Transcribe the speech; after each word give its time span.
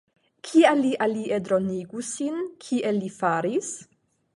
Kial 0.47 0.81
li 0.85 0.93
alie 1.07 1.39
dronigus 1.49 2.11
sin, 2.17 2.43
kiel 2.67 3.03
li 3.05 3.17
faris? 3.23 3.75